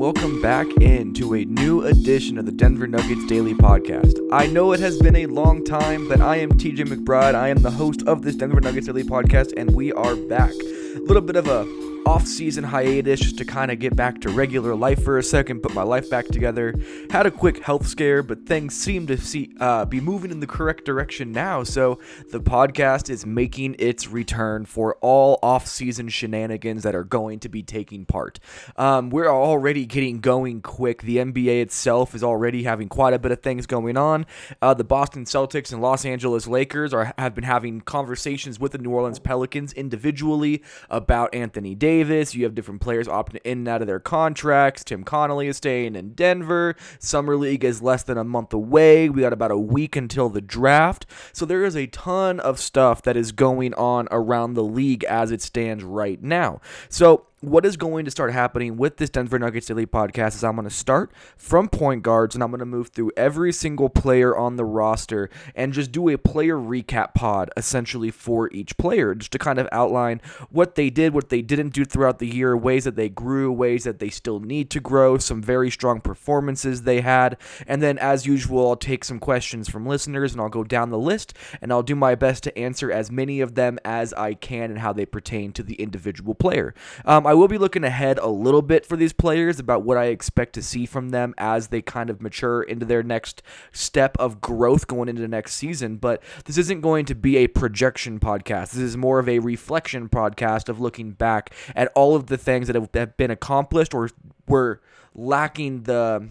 [0.00, 4.18] Welcome back into a new edition of the Denver Nuggets Daily Podcast.
[4.32, 7.34] I know it has been a long time, but I am TJ McBride.
[7.34, 10.52] I am the host of this Denver Nuggets Daily Podcast, and we are back.
[10.52, 11.64] A little bit of a
[12.06, 15.74] off-season hiatus just to kind of get back to regular life for a second, put
[15.74, 16.74] my life back together.
[17.10, 20.46] Had a quick health scare, but things seem to see uh, be moving in the
[20.46, 21.62] correct direction now.
[21.62, 22.00] So
[22.30, 27.62] the podcast is making its return for all off-season shenanigans that are going to be
[27.62, 28.40] taking part.
[28.76, 31.02] Um, we're already getting going quick.
[31.02, 34.26] The NBA itself is already having quite a bit of things going on.
[34.62, 38.78] Uh, the Boston Celtics and Los Angeles Lakers are have been having conversations with the
[38.78, 41.89] New Orleans Pelicans individually about Anthony Davis.
[41.90, 42.36] Davis.
[42.36, 44.84] You have different players opting in and out of their contracts.
[44.84, 46.76] Tim Connolly is staying in Denver.
[47.00, 49.08] Summer League is less than a month away.
[49.08, 51.04] We got about a week until the draft.
[51.32, 55.32] So there is a ton of stuff that is going on around the league as
[55.32, 56.60] it stands right now.
[56.88, 60.56] So what is going to start happening with this Denver Nuggets Daily podcast is I'm
[60.56, 64.36] going to start from point guards and I'm going to move through every single player
[64.36, 69.32] on the roster and just do a player recap pod essentially for each player just
[69.32, 72.84] to kind of outline what they did, what they didn't do throughout the year, ways
[72.84, 77.00] that they grew, ways that they still need to grow, some very strong performances they
[77.00, 77.38] had.
[77.66, 80.98] And then, as usual, I'll take some questions from listeners and I'll go down the
[80.98, 84.70] list and I'll do my best to answer as many of them as I can
[84.70, 86.74] and how they pertain to the individual player.
[87.06, 90.06] Um, I will be looking ahead a little bit for these players about what I
[90.06, 94.40] expect to see from them as they kind of mature into their next step of
[94.40, 95.98] growth going into the next season.
[95.98, 98.72] But this isn't going to be a projection podcast.
[98.72, 102.66] This is more of a reflection podcast of looking back at all of the things
[102.66, 104.10] that have been accomplished or
[104.48, 104.80] were
[105.14, 106.28] lacking the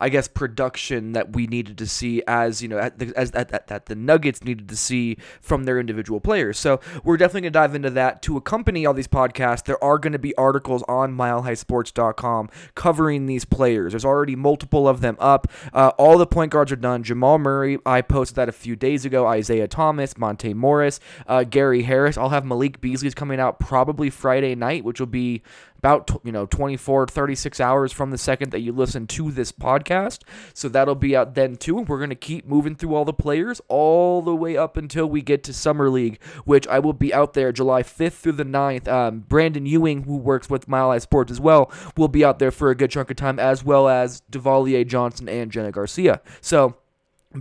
[0.00, 3.86] I guess, production that we needed to see as you know the, as that, that,
[3.86, 6.58] the Nuggets needed to see from their individual players.
[6.58, 8.22] So we're definitely gonna dive into that.
[8.22, 13.92] To accompany all these podcasts, there are to be articles on MileHighSports.com covering these players.
[13.92, 15.46] There's already multiple of them up.
[15.72, 17.02] Uh, all the point guards are done.
[17.02, 19.26] Jamal Murray, I posted that a few days ago.
[19.26, 22.16] Isaiah Thomas, Monte Morris, uh, Gary Harris.
[22.16, 25.42] I'll have Malik Beasley's coming out probably Friday night, which will be
[25.80, 30.20] about you know 24 36 hours from the second that you listen to this podcast.
[30.54, 31.76] So that'll be out then too.
[31.76, 35.22] We're going to keep moving through all the players all the way up until we
[35.22, 38.88] get to summer league which i will be out there july 5th through the 9th
[38.88, 42.50] um, brandon ewing who works with mile high sports as well will be out there
[42.50, 46.20] for a good chunk of time as well as devalier johnson and jenna garcia.
[46.40, 46.76] So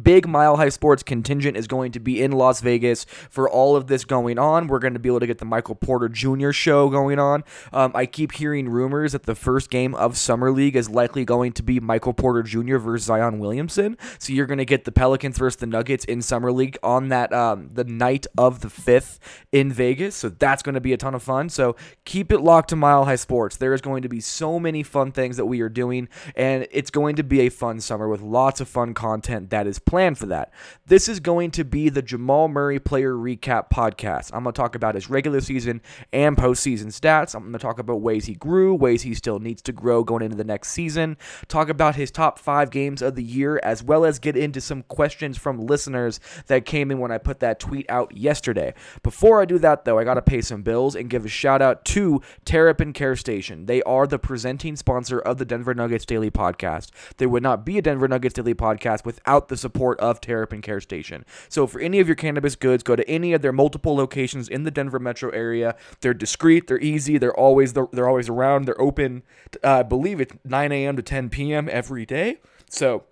[0.03, 3.87] Big Mile High Sports contingent is going to be in Las Vegas for all of
[3.87, 4.67] this going on.
[4.67, 6.51] We're going to be able to get the Michael Porter Jr.
[6.51, 7.43] show going on.
[7.73, 11.53] Um, I keep hearing rumors that the first game of Summer League is likely going
[11.53, 12.77] to be Michael Porter Jr.
[12.77, 13.97] versus Zion Williamson.
[14.19, 17.33] So you're going to get the Pelicans versus the Nuggets in Summer League on that
[17.33, 19.19] um, the night of the fifth
[19.51, 20.15] in Vegas.
[20.15, 21.49] So that's going to be a ton of fun.
[21.49, 23.57] So keep it locked to Mile High Sports.
[23.57, 26.91] There is going to be so many fun things that we are doing, and it's
[26.91, 30.25] going to be a fun summer with lots of fun content that is plan for
[30.27, 30.51] that.
[30.85, 34.31] This is going to be the Jamal Murray player recap podcast.
[34.33, 35.81] I'm going to talk about his regular season
[36.13, 37.33] and postseason stats.
[37.33, 40.23] I'm going to talk about ways he grew, ways he still needs to grow going
[40.23, 41.17] into the next season,
[41.47, 44.83] talk about his top five games of the year, as well as get into some
[44.83, 48.73] questions from listeners that came in when I put that tweet out yesterday.
[49.03, 51.61] Before I do that, though, I got to pay some bills and give a shout
[51.61, 53.65] out to Terrapin Care Station.
[53.65, 56.89] They are the presenting sponsor of the Denver Nuggets Daily Podcast.
[57.17, 60.63] There would not be a Denver Nuggets Daily Podcast without the support support of Terrapin
[60.63, 61.23] Care Station.
[61.47, 64.63] So for any of your cannabis goods, go to any of their multiple locations in
[64.63, 65.75] the Denver metro area.
[66.01, 68.65] They're discreet, they're easy, they're always they're, always around.
[68.65, 69.21] They're open,
[69.63, 70.95] uh, I believe it's 9 a.m.
[70.95, 71.69] to 10 p.m.
[71.71, 72.39] every day.
[72.67, 73.03] So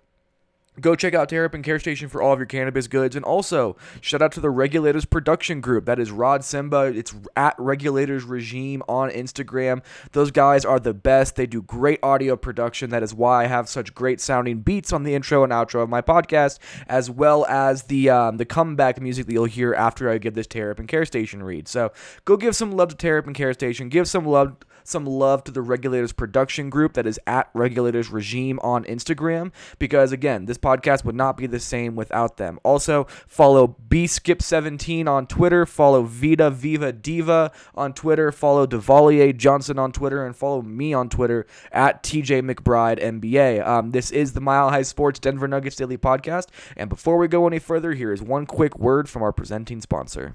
[0.80, 3.16] Go check out Terrapin Care Station for all of your cannabis goods.
[3.16, 5.86] And also, shout out to the Regulators Production Group.
[5.86, 6.92] That is Rod Simba.
[6.94, 9.82] It's at Regulators Regime on Instagram.
[10.12, 11.36] Those guys are the best.
[11.36, 12.90] They do great audio production.
[12.90, 15.88] That is why I have such great sounding beats on the intro and outro of
[15.88, 20.18] my podcast, as well as the um, the comeback music that you'll hear after I
[20.18, 21.68] give this Terrapin Care Station read.
[21.68, 21.92] So
[22.24, 23.88] go give some love to Terrapin Care Station.
[23.88, 24.56] Give some love
[24.88, 30.12] some love to the Regulators Production Group that is at Regulators Regime on Instagram because
[30.12, 32.58] again, this podcast would not be the same without them.
[32.62, 39.92] Also, follow bskip17 on Twitter, follow Vita Viva Diva on Twitter, follow Devalier Johnson on
[39.92, 43.66] Twitter, and follow me on Twitter at TJ McBride NBA.
[43.66, 46.46] Um, this is the Mile High Sports Denver Nuggets Daily Podcast,
[46.76, 50.34] and before we go any further, here is one quick word from our presenting sponsor.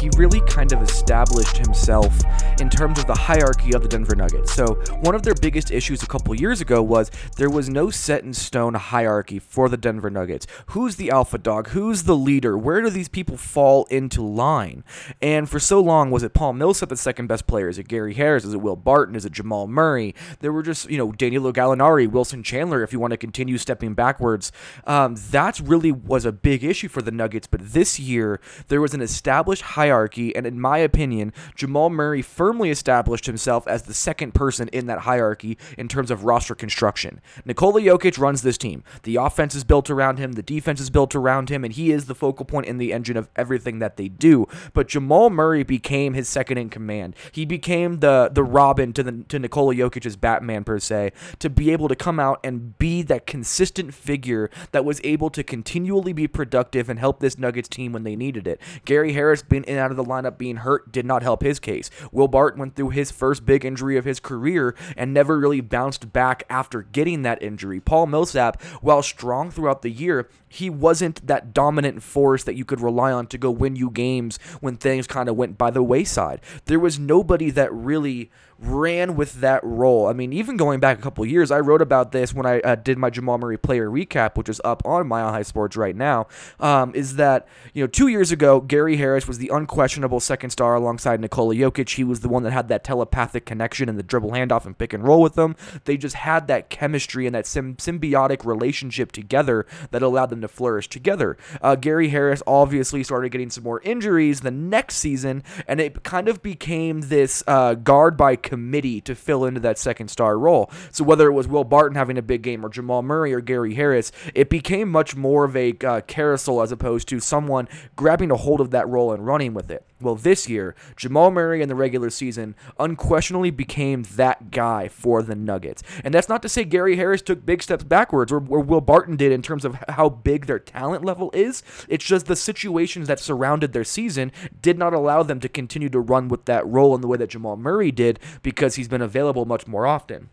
[0.00, 2.14] he really kind of established himself
[2.60, 4.52] in terms of the hierarchy of the Denver Nuggets.
[4.52, 8.24] So, one of their biggest issues a couple years ago was there was no set
[8.24, 10.46] in stone hierarchy for the Denver Nuggets.
[10.66, 11.68] Who's the alpha dog?
[11.68, 12.56] Who's the leader?
[12.56, 14.84] Where do these people fall into line?
[15.20, 17.68] And for so long, was it Paul Millsap the second best player?
[17.68, 18.44] Is it Gary Harris?
[18.44, 19.14] Is it Will Barton?
[19.14, 20.14] Is it Jamal Murray?
[20.40, 23.94] There were just, you know, Danilo Gallinari, Wilson Chandler, if you want to continue stepping
[23.94, 24.52] backwards.
[24.86, 27.46] Um, that really was a big issue for the Nuggets.
[27.46, 32.70] But this year, there was an established hierarchy, and in my opinion, Jamal Murray firmly
[32.70, 37.20] established himself as the second person in that hierarchy in terms of roster construction.
[37.44, 38.84] Nikola Jokic runs this team.
[39.02, 42.06] The offense is built around him, the defense is built around him, and he is
[42.06, 44.46] the focal point in the engine of everything that they do.
[44.72, 47.16] But Jamal Murray became his second in command.
[47.32, 51.72] He became the the Robin to the to Nikola Jokic's Batman per se, to be
[51.72, 56.28] able to come out and be that consistent figure that was able to continually be
[56.28, 58.60] productive and help this Nuggets team when they needed it.
[58.84, 61.58] Gary Harris being in and out of the lineup being hurt did not help his
[61.58, 61.90] case.
[62.12, 66.12] Will Barton went through his first big injury of his career and never really bounced
[66.12, 67.80] back after getting that injury.
[67.80, 72.80] Paul Millsap, while strong throughout the year, he wasn't that dominant force that you could
[72.80, 76.40] rely on to go win you games when things kind of went by the wayside.
[76.66, 78.30] There was nobody that really
[78.60, 80.06] ran with that role.
[80.06, 82.74] I mean, even going back a couple years, I wrote about this when I uh,
[82.74, 86.26] did my Jamal Murray player recap, which is up on Mile High Sports right now.
[86.58, 90.74] Um, is that you know two years ago, Gary Harris was the unquestionable second star
[90.74, 91.94] alongside Nikola Jokic.
[91.94, 94.92] He was the one that had that telepathic connection and the dribble handoff and pick
[94.92, 95.56] and roll with them.
[95.84, 100.48] They just had that chemistry and that sim- symbiotic relationship together that allowed them to
[100.48, 101.38] flourish together.
[101.62, 106.28] Uh, Gary Harris obviously started getting some more injuries the next season, and it kind
[106.28, 110.68] of became this uh, guard by committee to fill into that second star role.
[110.90, 113.74] So whether it was Will Barton having a big game or Jamal Murray or Gary
[113.74, 118.36] Harris, it became much more of a uh, carousel as opposed to someone grabbing a
[118.36, 119.86] hold of that role and running with it.
[120.00, 125.34] Well, this year, Jamal Murray in the regular season unquestionably became that guy for the
[125.34, 125.82] Nuggets.
[126.02, 129.16] And that's not to say Gary Harris took big steps backwards or, or Will Barton
[129.16, 131.62] did in terms of how big their talent level is.
[131.88, 134.32] It's just the situations that surrounded their season
[134.62, 137.30] did not allow them to continue to run with that role in the way that
[137.30, 140.30] Jamal Murray did because he's been available much more often.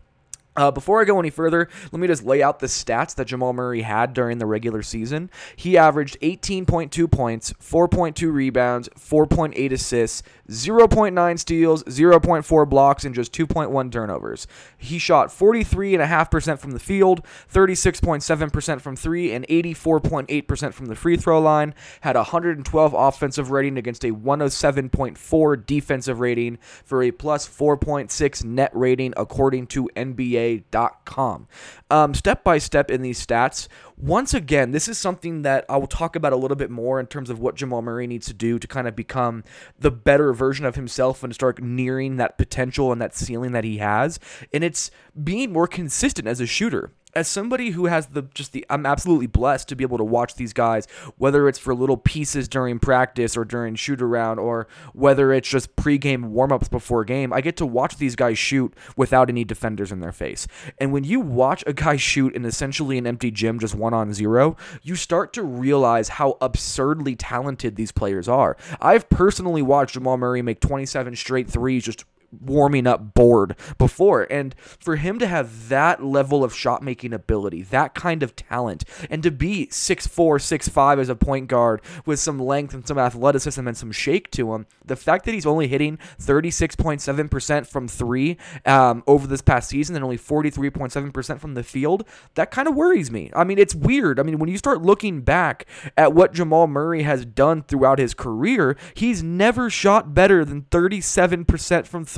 [0.58, 3.52] Uh, before I go any further, let me just lay out the stats that Jamal
[3.52, 5.30] Murray had during the regular season.
[5.54, 13.92] He averaged 18.2 points, 4.2 rebounds, 4.8 assists, 0.9 steals, 0.4 blocks, and just 2.1
[13.92, 14.48] turnovers.
[14.76, 17.22] He shot 43.5% from the field,
[17.52, 21.72] 36.7% from three, and 84.8% from the free throw line.
[22.00, 29.14] Had 112 offensive rating against a 107.4 defensive rating for a plus 4.6 net rating
[29.16, 31.48] according to NBA NBA.com.
[31.90, 35.86] Um, step by step in these stats, once again, this is something that I will
[35.86, 38.58] talk about a little bit more in terms of what Jamal Murray needs to do
[38.58, 39.44] to kind of become
[39.78, 43.78] the better version of himself and start nearing that potential and that ceiling that he
[43.78, 44.18] has.
[44.52, 44.90] And it's
[45.22, 49.26] being more consistent as a shooter as somebody who has the just the I'm absolutely
[49.26, 50.86] blessed to be able to watch these guys,
[51.16, 55.74] whether it's for little pieces during practice or during shoot around, or whether it's just
[55.76, 57.32] pregame warm-ups before game.
[57.32, 60.46] I get to watch these guys shoot without any defenders in their face.
[60.78, 64.12] And when you watch a guy shoot in essentially an empty gym just one on
[64.12, 68.56] zero, you start to realize how absurdly talented these players are.
[68.80, 74.26] I've personally watched Jamal Murray make 27 straight threes just warming up board before.
[74.30, 78.84] And for him to have that level of shot making ability, that kind of talent,
[79.10, 83.66] and to be 6'4, 6'5 as a point guard with some length and some athleticism
[83.66, 89.02] and some shake to him, the fact that he's only hitting 36.7% from three um,
[89.06, 93.30] over this past season and only 43.7% from the field, that kind of worries me.
[93.34, 94.20] I mean, it's weird.
[94.20, 95.66] I mean, when you start looking back
[95.96, 101.86] at what Jamal Murray has done throughout his career, he's never shot better than 37%
[101.86, 102.17] from three.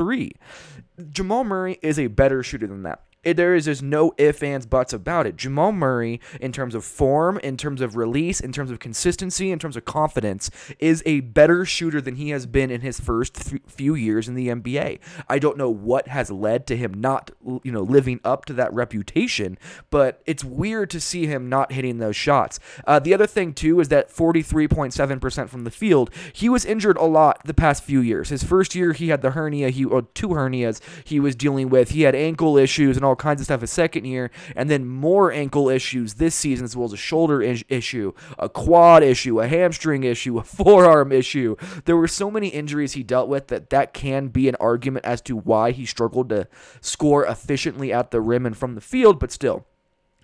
[1.10, 3.02] Jamal Murray is a better shooter than that.
[3.22, 5.36] It, there is just no ifs, ands, buts about it.
[5.36, 9.58] Jamal Murray, in terms of form, in terms of release, in terms of consistency, in
[9.58, 13.62] terms of confidence, is a better shooter than he has been in his first th-
[13.66, 15.00] few years in the NBA.
[15.28, 17.30] I don't know what has led to him not,
[17.62, 19.58] you know, living up to that reputation,
[19.90, 22.58] but it's weird to see him not hitting those shots.
[22.86, 27.04] Uh, the other thing too is that 43.7% from the field, he was injured a
[27.04, 28.30] lot the past few years.
[28.30, 31.90] His first year, he had the hernia, he or two hernias he was dealing with.
[31.90, 34.86] He had ankle issues and all all kinds of stuff his second year, and then
[34.86, 39.40] more ankle issues this season, as well as a shoulder is- issue, a quad issue,
[39.40, 41.56] a hamstring issue, a forearm issue.
[41.84, 45.20] There were so many injuries he dealt with that that can be an argument as
[45.22, 46.48] to why he struggled to
[46.80, 49.66] score efficiently at the rim and from the field, but still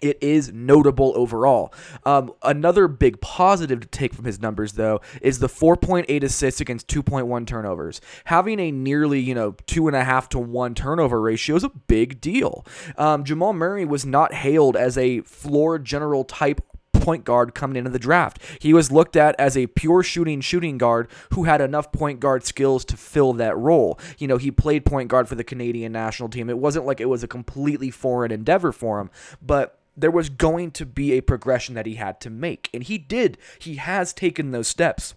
[0.03, 1.73] it is notable overall.
[2.05, 6.89] Um, another big positive to take from his numbers, though, is the 4.8 assists against
[6.89, 8.01] 2.1 turnovers.
[8.27, 11.71] Having a nearly, you know, two and a half to one turnover ratio is a
[11.71, 12.67] big deal.
[12.99, 16.61] Um, Jamal Murray was not hailed as a floor general type
[17.07, 18.43] point guard coming into the draft.
[18.61, 22.45] He was looked at as a pure shooting shooting guard who had enough point guard
[22.45, 23.97] skills to fill that role.
[24.19, 26.51] You know, he played point guard for the Canadian national team.
[26.51, 29.11] It wasn't like it was a completely foreign endeavor for him,
[29.41, 32.69] but there was going to be a progression that he had to make.
[32.75, 33.39] And he did.
[33.59, 35.15] He has taken those steps.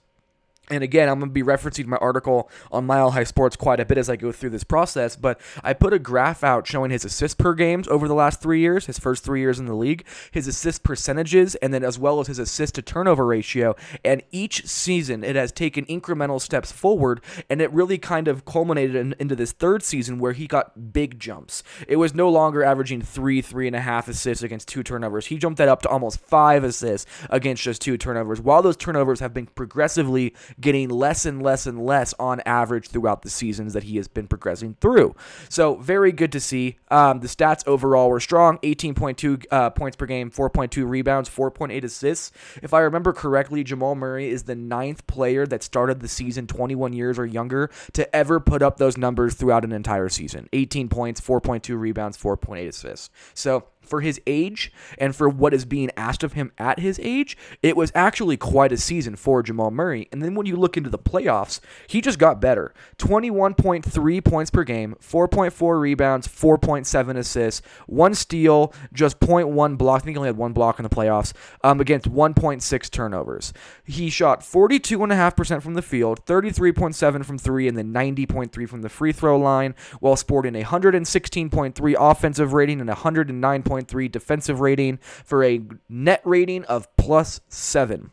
[0.70, 3.86] And again, I'm going to be referencing my article on Mile High Sports quite a
[3.86, 7.04] bit as I go through this process, but I put a graph out showing his
[7.04, 10.06] assist per games over the last three years, his first three years in the league,
[10.32, 13.76] his assist percentages, and then as well as his assist to turnover ratio.
[14.06, 18.96] And each season, it has taken incremental steps forward, and it really kind of culminated
[18.96, 21.64] in, into this third season where he got big jumps.
[21.88, 25.28] It was no longer averaging three, three and a half assists against two turnovers.
[25.28, 29.20] He jumped that up to almost five assists against just two turnovers, while those turnovers
[29.20, 33.84] have been progressively getting less and less and less on average throughout the seasons that
[33.84, 35.16] he has been progressing through.
[35.50, 36.78] So, very good to see.
[36.90, 42.32] Um, the stats overall were strong 18.2 uh, points per game, 4.2 rebounds, 4.8 assists.
[42.62, 46.94] If I remember correctly, Jamal Murray is the ninth player that started the season 21
[46.94, 51.22] years or younger to ever put up those numbers throughout an entire season 18 points,
[51.22, 53.10] 4.2 rebounds, 4.8 assists.
[53.34, 57.38] So, for his age and for what is being asked of him at his age,
[57.64, 60.08] it was actually quite a season for Jamal Murray.
[60.12, 64.64] And then when you look into the playoffs, he just got better 21.3 points per
[64.64, 70.02] game, 4.4 rebounds, 4.7 assists, one steal, just 0.1 block.
[70.02, 73.54] I think he only had one block in the playoffs um, against 1.6 turnovers.
[73.84, 79.12] He shot 42.5% from the field, 33.7 from three, and then 90.3 from the free
[79.12, 83.64] throw line, while sporting a 116.3 offensive rating and 109.
[83.86, 88.12] 9.3 defensive rating for a net rating of plus 7.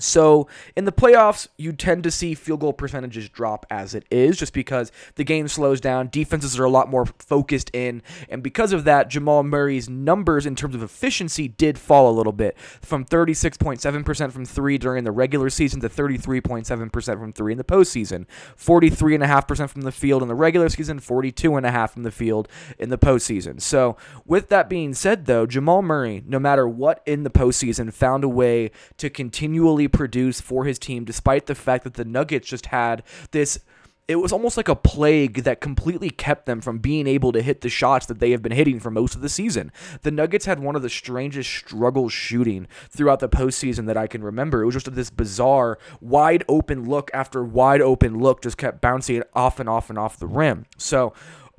[0.00, 4.38] So in the playoffs, you tend to see field goal percentages drop as it is,
[4.38, 6.08] just because the game slows down.
[6.08, 10.56] Defenses are a lot more focused in, and because of that, Jamal Murray's numbers in
[10.56, 15.50] terms of efficiency did fall a little bit from 36.7% from three during the regular
[15.50, 18.26] season to 33.7% from three in the postseason,
[18.56, 23.60] 43.5% from the field in the regular season, 42.5% from the field in the postseason.
[23.60, 28.24] So with that being said, though, Jamal Murray, no matter what in the postseason, found
[28.24, 32.66] a way to continually produce for his team, despite the fact that the Nuggets just
[32.66, 33.60] had this.
[34.08, 37.60] It was almost like a plague that completely kept them from being able to hit
[37.60, 39.70] the shots that they have been hitting for most of the season.
[40.02, 44.24] The Nuggets had one of the strangest struggles shooting throughout the postseason that I can
[44.24, 44.62] remember.
[44.62, 49.22] It was just this bizarre, wide open look after wide open look just kept bouncing
[49.32, 50.66] off and off and off the rim.
[50.76, 51.12] So,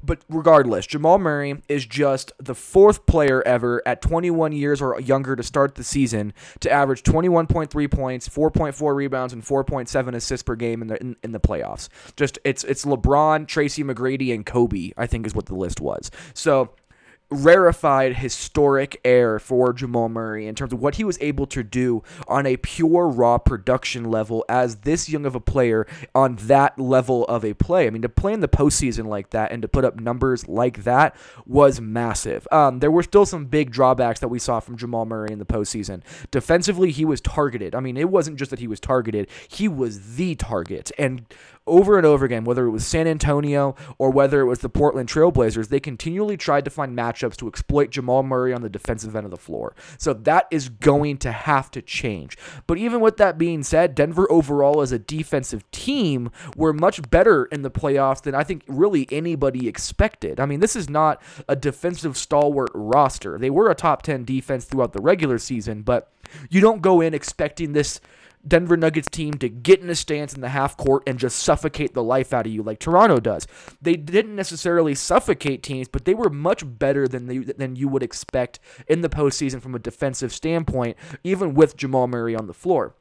[0.04, 5.36] but regardless, Jamal Murray is just the fourth player ever at 21 years or younger
[5.36, 10.82] to start the season to average 21.3 points, 4.4 rebounds, and 4.7 assists per game
[10.82, 11.90] in the in, in the playoffs.
[12.16, 14.92] Just it's it's LeBron, Tracy McGrady, and Kobe.
[14.98, 16.12] I think is what the list was.
[16.34, 16.72] So
[17.32, 22.04] rarefied historic air for Jamal Murray in terms of what he was able to do
[22.28, 27.26] on a pure raw production level as this young of a player on that level
[27.26, 27.88] of a play.
[27.88, 30.84] I mean, to play in the postseason like that and to put up numbers like
[30.84, 32.48] that was massive.
[32.52, 35.46] Um, there were still some big drawbacks that we saw from Jamal Murray in the
[35.46, 36.02] postseason.
[36.32, 37.74] Defensively, he was targeted.
[37.74, 40.92] I mean, it wasn't just that he was targeted, he was the target.
[40.98, 41.26] And
[41.68, 45.08] over and over again, whether it was San Antonio or whether it was the Portland
[45.08, 49.26] Trailblazers, they continually tried to find matchups to exploit Jamal Murray on the defensive end
[49.26, 49.76] of the floor.
[49.98, 52.38] So that is going to have to change.
[52.66, 57.46] But even with that being said, Denver overall as a defensive team were much better
[57.46, 60.40] in the playoffs than I think really anybody expected.
[60.40, 63.38] I mean, this is not a defensive stalwart roster.
[63.38, 66.12] They were a top 10 defense throughout the regular season, but
[66.50, 68.02] you don't go in expecting this
[68.48, 71.94] Denver Nuggets team to get in a stance in the half court and just suffocate
[71.94, 73.48] the life out of you like Toronto does.
[73.82, 78.04] They didn't necessarily suffocate teams, but they were much better than they, than you would
[78.04, 82.96] expect in the postseason from a defensive standpoint, even with Jamal Murray on the floor.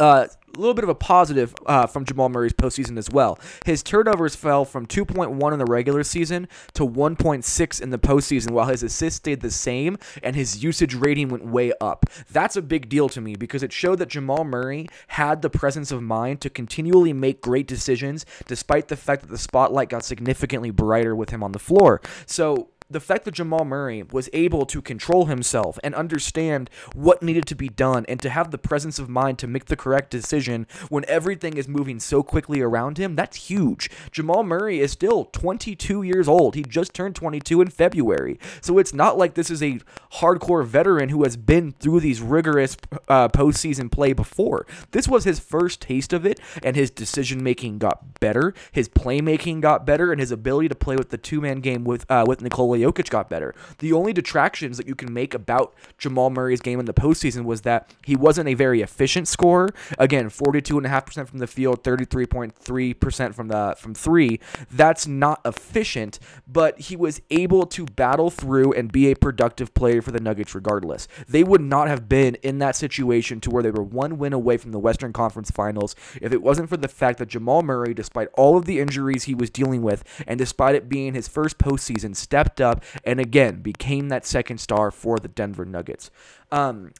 [0.00, 0.26] Uh,
[0.56, 3.38] a little bit of a positive uh, from Jamal Murray's postseason as well.
[3.64, 8.66] His turnovers fell from 2.1 in the regular season to 1.6 in the postseason, while
[8.66, 12.06] his assists stayed the same and his usage rating went way up.
[12.30, 15.92] That's a big deal to me because it showed that Jamal Murray had the presence
[15.92, 20.70] of mind to continually make great decisions despite the fact that the spotlight got significantly
[20.70, 22.00] brighter with him on the floor.
[22.26, 27.46] So, the fact that Jamal Murray was able to control himself and understand what needed
[27.46, 30.66] to be done and to have the presence of mind to make the correct decision
[30.88, 33.90] when everything is moving so quickly around him, that's huge.
[34.10, 36.54] Jamal Murray is still 22 years old.
[36.54, 38.38] He just turned 22 in February.
[38.62, 39.80] So it's not like this is a
[40.14, 42.76] hardcore veteran who has been through these rigorous
[43.08, 44.66] uh, postseason play before.
[44.92, 49.60] This was his first taste of it, and his decision making got better, his playmaking
[49.60, 52.40] got better, and his ability to play with the two man game with uh, with
[52.78, 53.54] Jokic got better.
[53.78, 57.62] The only detractions that you can make about Jamal Murray's game in the postseason was
[57.62, 59.70] that he wasn't a very efficient scorer.
[59.98, 64.40] Again, 42.5% from the field, 33.3% from the from three.
[64.70, 70.02] That's not efficient, but he was able to battle through and be a productive player
[70.02, 71.08] for the Nuggets regardless.
[71.28, 74.56] They would not have been in that situation to where they were one win away
[74.56, 78.28] from the Western Conference Finals if it wasn't for the fact that Jamal Murray, despite
[78.34, 82.14] all of the injuries he was dealing with, and despite it being his first postseason,
[82.14, 86.10] stepped up up and again became that second star for the Denver Nuggets.
[86.52, 86.92] Um,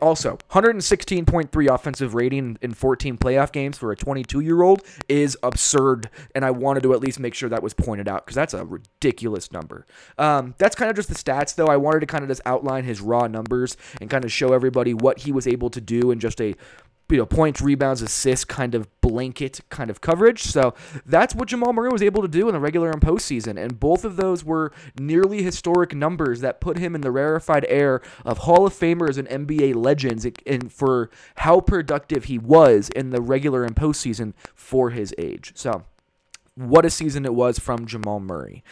[0.00, 6.08] also, 116.3 offensive rating in 14 playoff games for a 22 year old is absurd.
[6.34, 8.64] And I wanted to at least make sure that was pointed out because that's a
[8.64, 9.86] ridiculous number.
[10.18, 11.66] Um, that's kind of just the stats, though.
[11.66, 14.94] I wanted to kind of just outline his raw numbers and kind of show everybody
[14.94, 16.54] what he was able to do in just a
[17.10, 20.42] you know, points, rebounds, assists kind of blanket kind of coverage.
[20.42, 20.74] So
[21.04, 23.62] that's what Jamal Murray was able to do in the regular and postseason.
[23.62, 28.00] And both of those were nearly historic numbers that put him in the rarefied air
[28.24, 33.20] of Hall of Famers and NBA legends and for how productive he was in the
[33.20, 35.52] regular and postseason for his age.
[35.54, 35.84] So
[36.54, 38.64] what a season it was from Jamal Murray.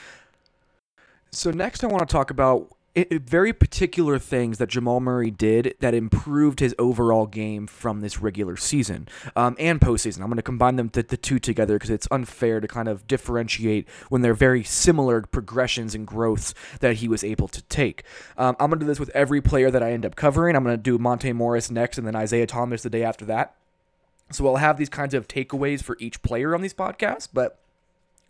[1.30, 5.74] So next I want to talk about it, very particular things that Jamal Murray did
[5.80, 10.20] that improved his overall game from this regular season um, and postseason.
[10.20, 13.06] I'm going to combine them the, the two together because it's unfair to kind of
[13.06, 18.04] differentiate when they're very similar progressions and growths that he was able to take.
[18.36, 20.54] Um, I'm going to do this with every player that I end up covering.
[20.54, 23.54] I'm going to do Monte Morris next and then Isaiah Thomas the day after that.
[24.30, 27.61] So I'll have these kinds of takeaways for each player on these podcasts, but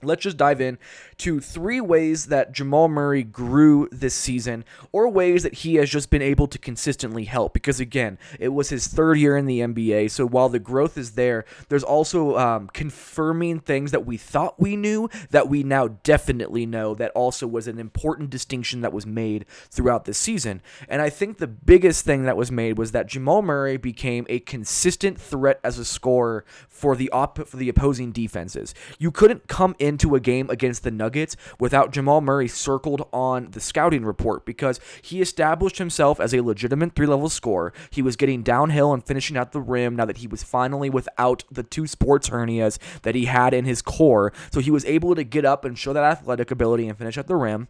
[0.02, 0.78] Let's just dive in
[1.18, 6.10] to three ways that Jamal Murray grew this season, or ways that he has just
[6.10, 7.52] been able to consistently help.
[7.52, 11.12] Because again, it was his third year in the NBA, so while the growth is
[11.12, 16.66] there, there's also um, confirming things that we thought we knew that we now definitely
[16.66, 16.94] know.
[16.94, 20.62] That also was an important distinction that was made throughout the season.
[20.88, 24.40] And I think the biggest thing that was made was that Jamal Murray became a
[24.40, 28.74] consistent threat as a scorer for the op- for the opposing defenses.
[28.98, 33.50] You couldn't come in into a game against the Nuggets without Jamal Murray circled on
[33.50, 37.72] the scouting report because he established himself as a legitimate three level scorer.
[37.90, 41.44] He was getting downhill and finishing at the rim now that he was finally without
[41.50, 44.32] the two sports hernias that he had in his core.
[44.50, 47.26] So he was able to get up and show that athletic ability and finish at
[47.26, 47.68] the rim.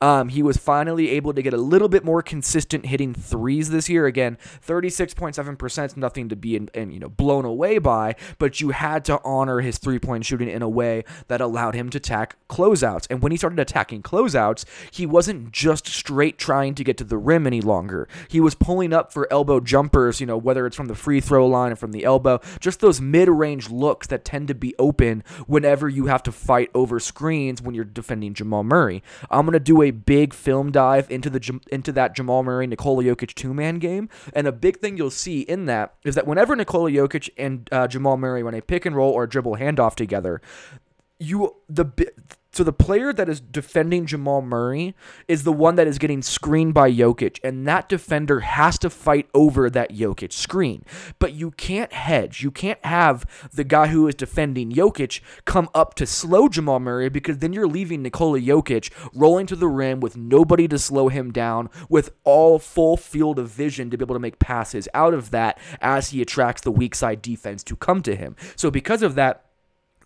[0.00, 3.88] Um, he was finally able to get a little bit more consistent hitting threes this
[3.88, 4.06] year.
[4.06, 8.70] Again, 36.7% is nothing to be in, in, you know blown away by, but you
[8.70, 11.98] had to honor his three point shooting in a way that allowed allowed him to
[11.98, 13.06] attack closeouts.
[13.08, 17.16] And when he started attacking closeouts, he wasn't just straight trying to get to the
[17.16, 18.08] rim any longer.
[18.28, 21.46] He was pulling up for elbow jumpers, you know, whether it's from the free throw
[21.46, 25.22] line or from the elbow, just those mid range looks that tend to be open
[25.46, 29.02] whenever you have to fight over screens when you're defending Jamal Murray.
[29.30, 33.04] I'm going to do a big film dive into the into that Jamal Murray Nikola
[33.04, 34.08] Jokic two man game.
[34.34, 37.86] And a big thing you'll see in that is that whenever Nikola Jokic and uh,
[37.86, 40.40] Jamal Murray run a pick and roll or dribble handoff together,
[41.22, 41.86] you the
[42.54, 44.94] So the player that is defending Jamal Murray
[45.26, 49.26] is the one that is getting screened by Jokic, and that defender has to fight
[49.32, 50.84] over that Jokic screen.
[51.18, 52.42] But you can't hedge.
[52.42, 57.08] You can't have the guy who is defending Jokic come up to slow Jamal Murray
[57.08, 61.32] because then you're leaving Nikola Jokic rolling to the rim with nobody to slow him
[61.32, 65.30] down, with all full field of vision to be able to make passes out of
[65.30, 68.36] that as he attracts the weak side defense to come to him.
[68.56, 69.46] So because of that,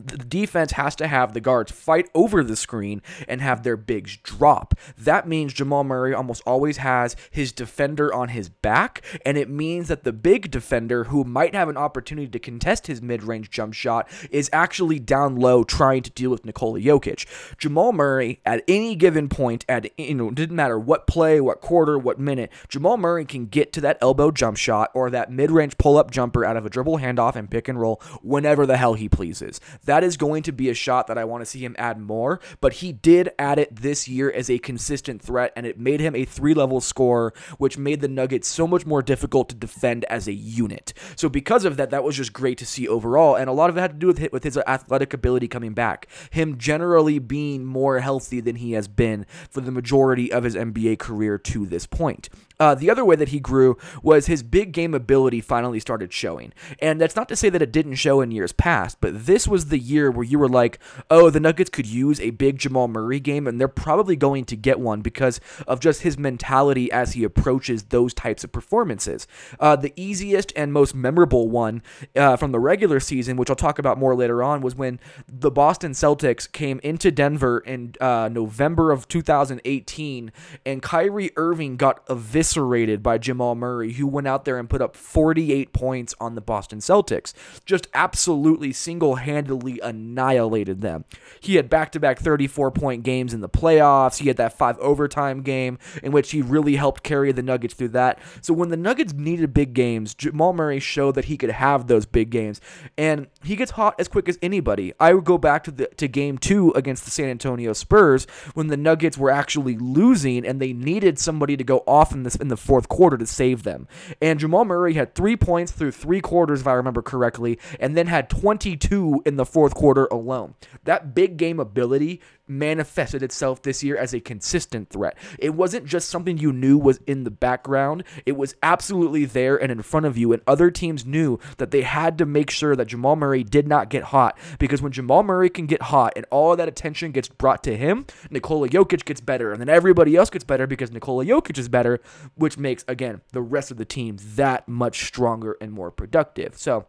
[0.01, 4.17] the defense has to have the guards fight over the screen and have their bigs
[4.17, 4.75] drop.
[4.97, 9.89] That means Jamal Murray almost always has his defender on his back, and it means
[9.89, 13.75] that the big defender who might have an opportunity to contest his mid range jump
[13.75, 17.27] shot is actually down low trying to deal with Nikola Jokic.
[17.59, 21.99] Jamal Murray, at any given point, at you know, didn't matter what play, what quarter,
[21.99, 25.79] what minute, Jamal Murray can get to that elbow jump shot or that mid range
[25.79, 28.95] pull up jumper out of a dribble handoff and pick and roll whenever the hell
[28.95, 29.61] he pleases.
[29.87, 32.41] That is going to be a shot that I want to see him add more,
[32.61, 36.15] but he did add it this year as a consistent threat, and it made him
[36.15, 40.29] a three level scorer, which made the Nuggets so much more difficult to defend as
[40.29, 40.93] a unit.
[41.17, 43.77] So, because of that, that was just great to see overall, and a lot of
[43.77, 46.09] it had to do with, with his athletic ability coming back.
[46.31, 50.99] Him generally being more healthy than he has been for the majority of his NBA
[50.99, 52.29] career to this point.
[52.59, 56.53] Uh, the other way that he grew was his big game ability finally started showing.
[56.81, 59.67] And that's not to say that it didn't show in years past, but this was
[59.67, 60.79] the year where you were like,
[61.11, 64.57] oh, the Nuggets could use a big Jamal Murray game, and they're probably going to
[64.57, 69.27] get one because of just his mentality as he approaches those types of performances.
[69.61, 71.83] Uh, the easiest and most memorable one
[72.15, 75.51] uh, from the regular season, which I'll talk about more later on, was when the
[75.51, 80.33] Boston Celtics came into Denver in uh, November of 2018,
[80.65, 84.81] and Kyrie Irving got eviscerated eviscerated by Jamal Murray, who went out there and put
[84.81, 87.33] up 48 points on the Boston Celtics.
[87.65, 91.05] Just absolutely single handedly annihilated them.
[91.41, 94.19] He had back to back 34 point games in the playoffs.
[94.19, 97.89] He had that five overtime game in which he really helped carry the Nuggets through
[97.89, 98.19] that.
[98.41, 102.07] So when the Nuggets needed big games, Jamal Murray showed that he could have those
[102.07, 102.61] big games.
[102.97, 104.93] And he gets hot as quick as anybody.
[105.01, 108.69] I would go back to the to game two against the San Antonio Spurs when
[108.69, 112.49] the Nuggets were actually losing and they needed somebody to go off in this in
[112.49, 113.89] the fourth quarter to save them.
[114.21, 118.07] And Jamal Murray had three points through three quarters, if I remember correctly, and then
[118.07, 120.55] had 22 in the fourth quarter alone.
[120.85, 125.17] That big game ability manifested itself this year as a consistent threat.
[125.39, 129.73] It wasn't just something you knew was in the background, it was absolutely there and
[129.73, 130.33] in front of you.
[130.33, 133.91] And other teams knew that they had to make sure that Jamal Murray did not
[133.91, 137.29] get hot because when Jamal Murray can get hot and all of that attention gets
[137.29, 139.53] brought to him, Nikola Jokic gets better.
[139.53, 142.01] And then everybody else gets better because Nikola Jokic is better,
[142.35, 146.57] which makes, again, the rest of the team that much stronger and more productive.
[146.57, 146.87] So,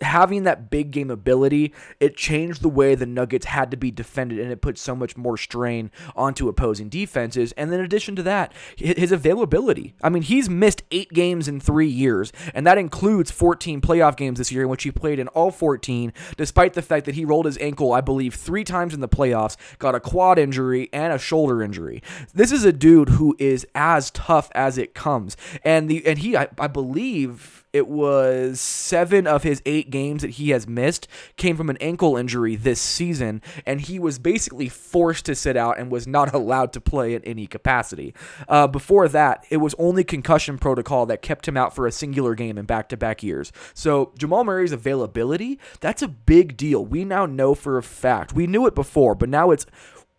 [0.00, 4.38] having that big game ability, it changed the way the Nuggets had to be defended
[4.38, 7.52] and it put so much more strain onto opposing defenses.
[7.52, 9.94] And then in addition to that, his availability.
[10.02, 14.38] I mean, he's missed eight games in three years, and that includes 14 playoff games
[14.38, 17.46] this year in which he played in all 14, despite the fact that he rolled
[17.46, 21.18] his ankle, I believe, three times in the playoffs, got a quad injury and a
[21.18, 22.02] shoulder injury.
[22.34, 25.36] This is a dude who is as tough as it comes.
[25.64, 30.32] And the and he I, I believe it was seven of his eight games that
[30.32, 35.24] he has missed came from an ankle injury this season, and he was basically forced
[35.26, 38.14] to sit out and was not allowed to play in any capacity.
[38.48, 42.34] Uh, before that, it was only concussion protocol that kept him out for a singular
[42.34, 43.52] game in back to back years.
[43.74, 46.84] So Jamal Murray's availability, that's a big deal.
[46.84, 48.34] We now know for a fact.
[48.34, 49.66] We knew it before, but now it's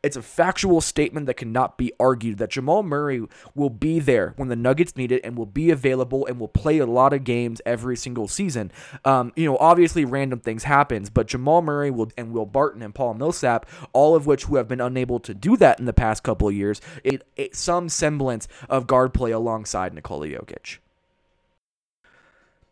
[0.04, 4.50] it's a factual statement that cannot be argued that Jamal Murray will be there when
[4.50, 7.62] the Nuggets need it and will be available and will play a lot of games
[7.66, 8.72] every single season.
[9.06, 12.94] Um, you know, obviously random things happens, but Jamal Murray will and Will Barton and
[12.94, 16.22] Paul Millsap, all of which who have been unable to do that in the past
[16.22, 20.80] couple of years, it, it some semblance of guard play alongside Nikola Jokic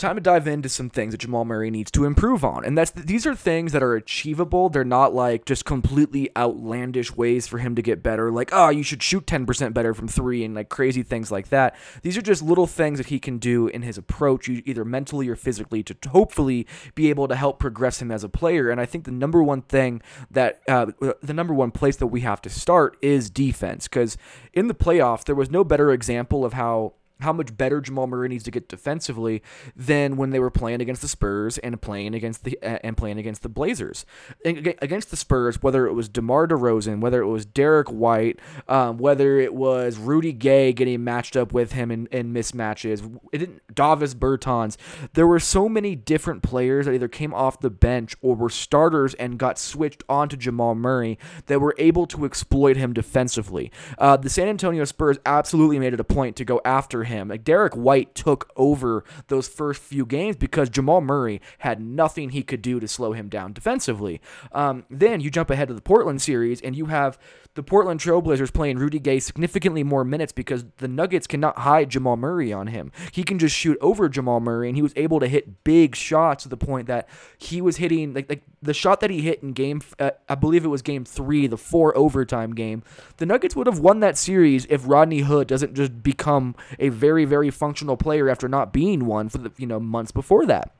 [0.01, 2.65] time to dive into some things that Jamal Murray needs to improve on.
[2.65, 4.69] And that's these are things that are achievable.
[4.69, 8.83] They're not like just completely outlandish ways for him to get better, like, oh, you
[8.83, 11.75] should shoot 10% better from three and like crazy things like that.
[12.01, 15.35] These are just little things that he can do in his approach, either mentally or
[15.35, 18.69] physically, to hopefully be able to help progress him as a player.
[18.69, 20.87] And I think the number one thing that uh,
[21.21, 23.87] the number one place that we have to start is defense.
[23.87, 24.17] Because
[24.53, 28.29] in the playoff, there was no better example of how how much better Jamal Murray
[28.29, 29.41] needs to get defensively
[29.75, 33.17] than when they were playing against the Spurs and playing against the uh, and playing
[33.17, 34.05] against the Blazers.
[34.43, 39.39] Against the Spurs, whether it was DeMar DeRozan, whether it was Derrick White, um, whether
[39.39, 44.13] it was Rudy Gay getting matched up with him in, in mismatches, it didn't, Davis
[44.13, 44.77] Bertans,
[45.13, 49.13] there were so many different players that either came off the bench or were starters
[49.15, 53.71] and got switched onto Jamal Murray that were able to exploit him defensively.
[53.97, 57.27] Uh, the San Antonio Spurs absolutely made it a point to go after him him.
[57.27, 62.41] Like Derrick White took over those first few games because Jamal Murray had nothing he
[62.41, 64.19] could do to slow him down defensively.
[64.51, 67.19] Um, then you jump ahead to the Portland series and you have
[67.53, 72.15] the Portland Trailblazers playing Rudy Gay significantly more minutes because the Nuggets cannot hide Jamal
[72.15, 72.91] Murray on him.
[73.11, 76.43] He can just shoot over Jamal Murray, and he was able to hit big shots
[76.43, 79.53] to the point that he was hitting like like the shot that he hit in
[79.53, 82.83] game, uh, I believe it was game three, the four overtime game.
[83.17, 87.25] The Nuggets would have won that series if Rodney Hood doesn't just become a very
[87.25, 90.75] very functional player after not being one for the you know months before that.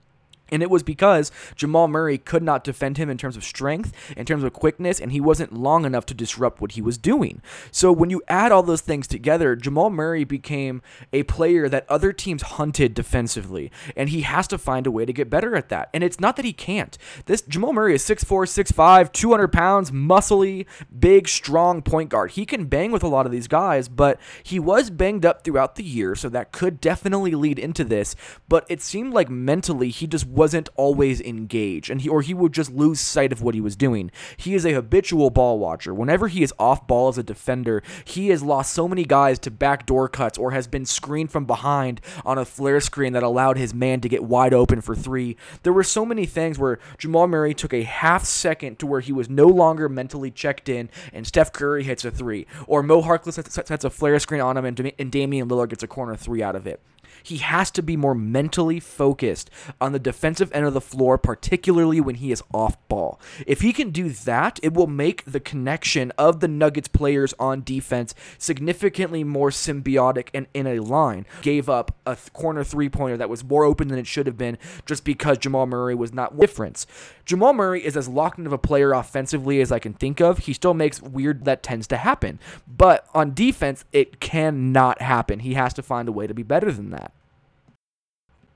[0.52, 4.26] And it was because Jamal Murray could not defend him in terms of strength, in
[4.26, 7.42] terms of quickness, and he wasn't long enough to disrupt what he was doing.
[7.72, 10.82] So when you add all those things together, Jamal Murray became
[11.14, 15.14] a player that other teams hunted defensively, and he has to find a way to
[15.14, 15.90] get better at that.
[15.94, 16.98] And it's not that he can't.
[17.26, 20.66] This Jamal Murray is 6'4, 6'5, 200 pounds, muscly,
[20.98, 22.32] big, strong point guard.
[22.32, 25.76] He can bang with a lot of these guys, but he was banged up throughout
[25.76, 28.16] the year, so that could definitely lead into this.
[28.50, 32.52] But it seemed like mentally he just wasn't always engaged, and he or he would
[32.52, 34.10] just lose sight of what he was doing.
[34.38, 35.94] He is a habitual ball watcher.
[35.94, 39.52] Whenever he is off ball as a defender, he has lost so many guys to
[39.52, 43.72] backdoor cuts or has been screened from behind on a flare screen that allowed his
[43.72, 45.38] man to get wide open for three.
[45.62, 49.14] There were so many things where Jamal Murray took a half second to where he
[49.14, 53.48] was no longer mentally checked in, and Steph Curry hits a three, or Mo Harkless
[53.48, 56.56] sets a flare screen on him, and, and Damian Lillard gets a corner three out
[56.56, 56.82] of it.
[57.24, 62.00] He has to be more mentally focused on the defensive end of the floor, particularly
[62.00, 63.20] when he is off ball.
[63.48, 67.64] If he can do that, it will make the connection of the Nuggets players on
[67.64, 71.26] defense significantly more symbiotic and in a line.
[71.42, 74.58] Gave up a corner three pointer that was more open than it should have been
[74.86, 76.86] just because Jamal Murray was not difference.
[77.26, 80.40] Jamal Murray is as locked into a player offensively as I can think of.
[80.40, 82.40] He still makes weird that tends to happen.
[82.68, 85.40] But on defense, it cannot happen.
[85.40, 87.11] He has to find a way to be better than that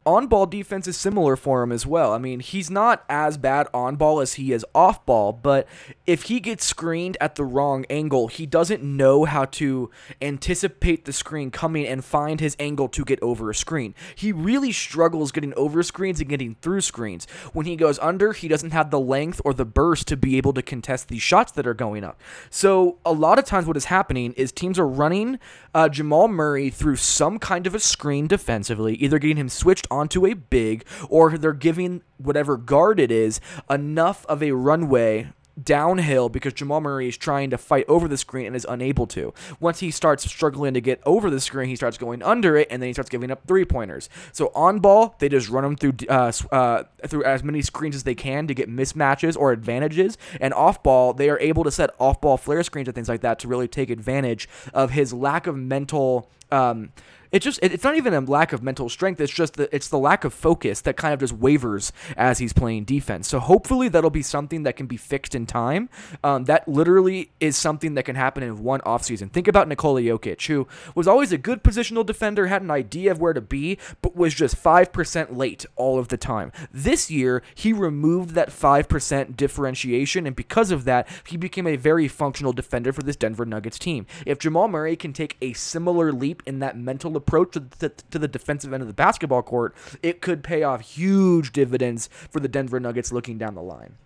[0.06, 2.14] on ball defense is similar for him as well.
[2.14, 5.68] I mean, he's not as bad on ball as he is off ball, but
[6.06, 9.90] if he gets screened at the wrong angle, he doesn't know how to
[10.22, 13.96] anticipate the screen coming and find his angle to get over a screen.
[14.14, 17.26] He really struggles getting over screens and getting through screens.
[17.54, 20.54] When he goes under, he doesn't have the length or the burst to be able
[20.54, 22.22] to contest these shots that are going up.
[22.50, 25.40] So, a lot of times, what is happening is teams are running
[25.74, 30.26] uh, Jamal Murray through some kind of a screen defensively, either getting him switched onto
[30.26, 35.30] a big, or they're giving whatever guard it is enough of a runway
[35.62, 39.34] downhill because Jamal Murray is trying to fight over the screen and is unable to.
[39.60, 42.82] Once he starts struggling to get over the screen, he starts going under it, and
[42.82, 44.10] then he starts giving up three pointers.
[44.32, 48.04] So on ball, they just run him through uh, uh, through as many screens as
[48.04, 50.18] they can to get mismatches or advantages.
[50.42, 53.22] And off ball, they are able to set off ball flare screens and things like
[53.22, 56.30] that to really take advantage of his lack of mental.
[56.52, 56.92] Um,
[57.36, 59.20] it's just it's not even a lack of mental strength.
[59.20, 62.54] It's just that it's the lack of focus that kind of just wavers as he's
[62.54, 63.28] playing defense.
[63.28, 65.90] So hopefully that'll be something that can be fixed in time.
[66.24, 69.32] Um, that literally is something that can happen in one offseason.
[69.32, 73.20] Think about Nikola Jokic, who was always a good positional defender, had an idea of
[73.20, 76.54] where to be, but was just five percent late all of the time.
[76.72, 81.76] This year he removed that five percent differentiation, and because of that, he became a
[81.76, 84.06] very functional defender for this Denver Nuggets team.
[84.26, 88.20] If Jamal Murray can take a similar leap in that mental approach to the, to
[88.20, 92.48] the defensive end of the basketball court, it could pay off huge dividends for the
[92.48, 93.98] Denver Nuggets looking down the line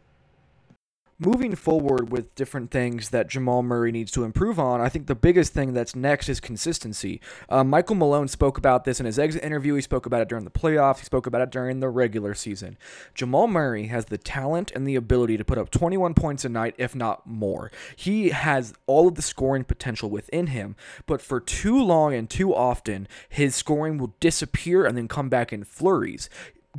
[1.20, 5.16] moving forward with different things that Jamal Murray needs to improve on, I think the
[5.16, 7.20] biggest thing that's next is consistency.
[7.50, 9.76] Uh, Michael Malone spoke about this in his exit interview.
[9.76, 11.00] He spoke about it during the playoffs.
[11.00, 12.78] He spoke about it during the regular season.
[13.14, 16.74] Jamal Murray has the talent and the ability to put up 21 points a night,
[16.78, 17.70] if not more.
[17.96, 22.56] He has all of the scoring potential within him, but for too long and too
[22.56, 26.30] often, his scoring will disappear and then come back in flurries.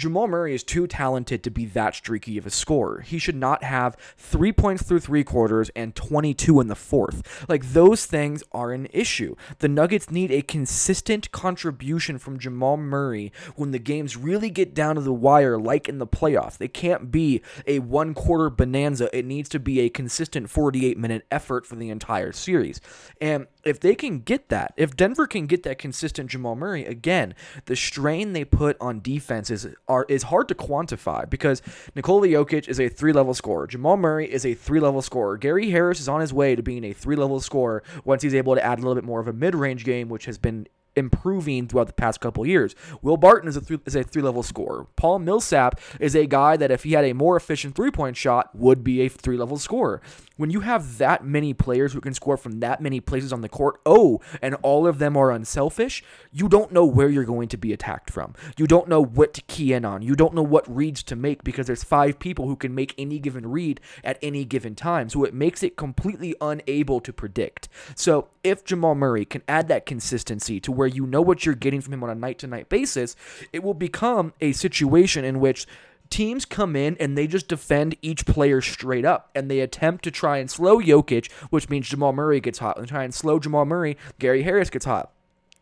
[0.00, 3.02] Jamal Murray is too talented to be that streaky of a scorer.
[3.02, 7.44] He should not have three points through three quarters and 22 in the fourth.
[7.50, 9.36] Like, those things are an issue.
[9.58, 14.94] The Nuggets need a consistent contribution from Jamal Murray when the games really get down
[14.94, 16.56] to the wire, like in the playoffs.
[16.56, 19.14] They can't be a one quarter bonanza.
[19.14, 22.80] It needs to be a consistent 48 minute effort for the entire series.
[23.20, 27.34] And if they can get that, if Denver can get that consistent Jamal Murray, again,
[27.66, 31.62] the strain they put on defense is, are, is hard to quantify because
[31.94, 33.66] Nikola Jokic is a three level scorer.
[33.66, 35.36] Jamal Murray is a three level scorer.
[35.36, 38.54] Gary Harris is on his way to being a three level scorer once he's able
[38.54, 41.66] to add a little bit more of a mid range game, which has been improving
[41.66, 42.74] throughout the past couple years.
[43.02, 44.86] Will Barton is a is a three level scorer.
[44.96, 48.54] Paul Millsap is a guy that if he had a more efficient three point shot
[48.54, 50.00] would be a three level scorer.
[50.40, 53.48] When you have that many players who can score from that many places on the
[53.50, 57.58] court, oh, and all of them are unselfish, you don't know where you're going to
[57.58, 58.32] be attacked from.
[58.56, 60.00] You don't know what to key in on.
[60.00, 63.18] You don't know what reads to make because there's five people who can make any
[63.18, 65.10] given read at any given time.
[65.10, 67.68] So it makes it completely unable to predict.
[67.94, 71.82] So if Jamal Murray can add that consistency to where you know what you're getting
[71.82, 73.14] from him on a night to night basis,
[73.52, 75.66] it will become a situation in which
[76.10, 80.10] teams come in and they just defend each player straight up and they attempt to
[80.10, 82.78] try and slow Jokic, which means Jamal Murray gets hot.
[82.78, 85.12] And try and slow Jamal Murray, Gary Harris gets hot.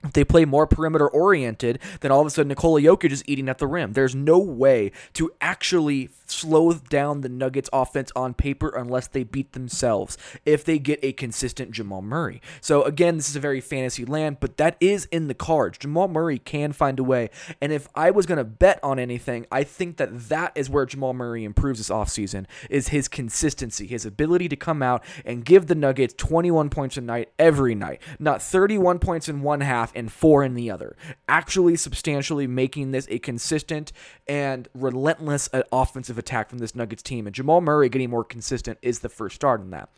[0.04, 3.48] If they play more perimeter oriented, then all of a sudden Nikola Jokic is eating
[3.48, 3.94] at the rim.
[3.94, 9.52] There's no way to actually slow down the Nuggets offense on paper unless they beat
[9.52, 12.40] themselves if they get a consistent Jamal Murray.
[12.60, 15.78] So again, this is a very fantasy land, but that is in the cards.
[15.78, 17.30] Jamal Murray can find a way.
[17.60, 20.86] And if I was going to bet on anything, I think that that is where
[20.86, 25.66] Jamal Murray improves this offseason is his consistency, his ability to come out and give
[25.66, 30.10] the Nuggets 21 points a night every night, not 31 points in one half and
[30.10, 30.96] 4 in the other.
[31.28, 33.92] Actually substantially making this a consistent
[34.26, 37.26] and relentless uh, offensive attack from this Nuggets team.
[37.26, 39.88] And Jamal Murray getting more consistent is the first start in that.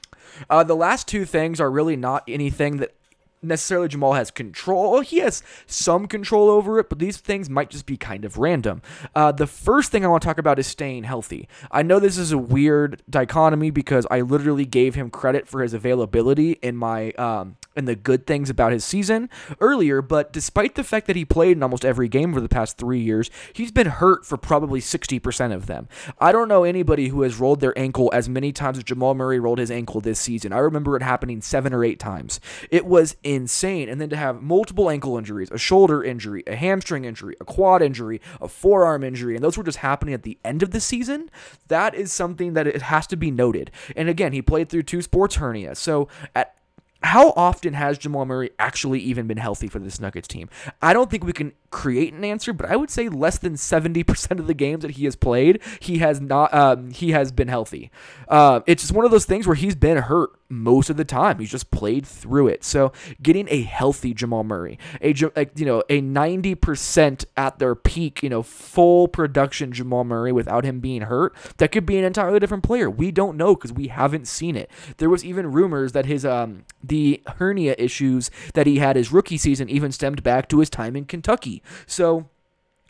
[0.49, 2.95] Uh, the last two things are really not anything that
[3.43, 5.01] necessarily Jamal has control.
[5.01, 8.83] He has some control over it, but these things might just be kind of random.
[9.15, 11.49] Uh, the first thing I want to talk about is staying healthy.
[11.71, 15.75] I know this is a weird dichotomy because I literally gave him credit for his
[15.75, 20.85] availability in my um, and the good things about his season earlier, but despite the
[20.85, 23.87] fact that he played in almost every game for the past three years, he's been
[23.87, 25.89] hurt for probably 60% of them.
[26.19, 29.39] I don't know anybody who has rolled their ankle as many times as Jamal Murray
[29.39, 30.53] rolled his ankle this season.
[30.53, 32.41] I remember it happening seven or eight times.
[32.71, 33.89] It was insane.
[33.89, 37.81] And then to have multiple ankle injuries, a shoulder injury, a hamstring injury, a quad
[37.81, 41.31] injury, a forearm injury, and those were just happening at the end of the season,
[41.69, 43.71] that is something that it has to be noted.
[43.95, 45.75] And again, he played through two sports hernia.
[45.77, 46.55] So at
[47.03, 50.51] how often has Jamal Murray actually even been healthy for this Nuggets team?
[50.83, 54.39] I don't think we can create an answer, but I would say less than 70%
[54.39, 57.91] of the games that he has played, he has not um, he has been healthy.
[58.29, 61.39] Uh, it's just one of those things where he's been hurt most of the time.
[61.39, 62.65] He's just played through it.
[62.65, 68.29] So getting a healthy Jamal Murray, a you know a 90% at their peak, you
[68.29, 72.65] know full production Jamal Murray without him being hurt, that could be an entirely different
[72.65, 72.91] player.
[72.91, 74.71] We don't know because we haven't seen it.
[74.99, 79.39] There was even rumors that his um the hernia issues that he had his rookie
[79.39, 81.60] season even stemmed back to his time in Kentucky.
[81.87, 82.29] So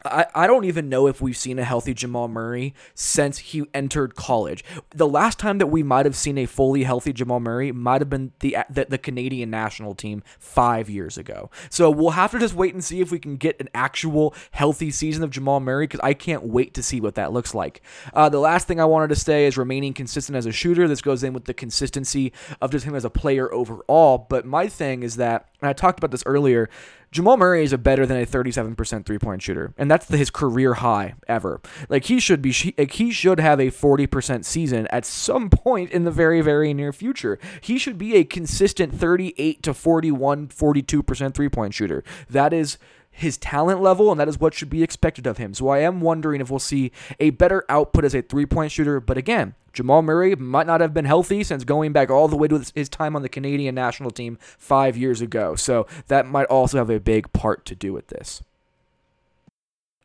[0.05, 4.15] I, I don't even know if we've seen a healthy Jamal Murray since he entered
[4.15, 4.65] college.
[4.91, 8.11] The last time that we might have seen a fully healthy Jamal Murray might have
[8.11, 11.51] been the, the, the Canadian national team five years ago.
[11.69, 14.91] So we'll have to just wait and see if we can get an actual healthy
[14.91, 17.83] season of Jamal Murray because I can't wait to see what that looks like.
[18.15, 20.89] Uh, the last thing I wanted to say is remaining consistent as a shooter.
[20.89, 24.27] This goes in with the consistency of just him as a player overall.
[24.29, 26.69] But my thing is that, and I talked about this earlier,
[27.11, 30.31] Jamal Murray is a better than a 37% three point shooter, and that's the, his
[30.31, 31.61] career high ever.
[31.89, 36.05] Like he should be, like he should have a 40% season at some point in
[36.05, 37.39] the very, very near future.
[37.61, 42.05] He should be a consistent 38 to 41, 42% three point shooter.
[42.29, 42.79] That is
[43.11, 45.55] his talent level, and that is what should be expected of him.
[45.55, 49.01] So I am wondering if we'll see a better output as a three point shooter.
[49.01, 52.49] But again, Jamal Murray might not have been healthy since going back all the way
[52.49, 55.55] to his time on the Canadian national team five years ago.
[55.55, 58.43] So that might also have a big part to do with this.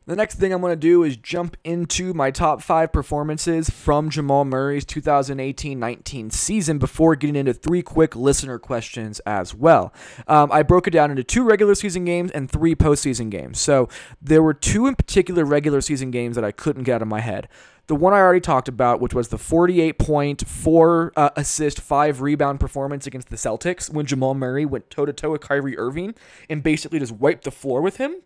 [0.08, 4.08] The next thing I'm going to do is jump into my top five performances from
[4.08, 9.92] Jamal Murray's 2018 19 season before getting into three quick listener questions as well.
[10.28, 13.58] Um, I broke it down into two regular season games and three postseason games.
[13.58, 13.88] So
[14.22, 17.18] there were two in particular regular season games that I couldn't get out of my
[17.18, 17.48] head.
[17.88, 22.20] The one I already talked about, which was the 48 point, four uh, assist, five
[22.20, 26.14] rebound performance against the Celtics when Jamal Murray went toe to toe with Kyrie Irving
[26.48, 28.22] and basically just wiped the floor with him.